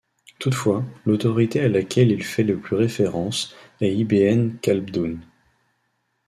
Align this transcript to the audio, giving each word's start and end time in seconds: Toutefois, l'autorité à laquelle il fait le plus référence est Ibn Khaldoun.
Toutefois, 0.39 0.83
l'autorité 1.05 1.59
à 1.61 1.67
laquelle 1.69 2.09
il 2.09 2.23
fait 2.23 2.41
le 2.43 2.57
plus 2.57 2.75
référence 2.75 3.55
est 3.81 3.93
Ibn 3.95 4.53
Khaldoun. 4.59 5.21